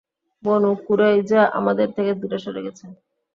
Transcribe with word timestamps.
বনু 0.43 0.71
Qurayza 0.85 1.41
আমাদের 1.59 1.87
থেকে 1.95 2.11
দূরে 2.19 2.37
সরে 2.43 2.61
গেছে। 2.65 2.85